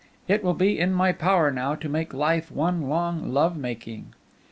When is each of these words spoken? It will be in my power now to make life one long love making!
It 0.27 0.43
will 0.43 0.55
be 0.55 0.79
in 0.79 0.93
my 0.95 1.11
power 1.11 1.51
now 1.51 1.75
to 1.75 1.87
make 1.87 2.11
life 2.11 2.51
one 2.51 2.89
long 2.89 3.31
love 3.31 3.55
making! 3.55 4.15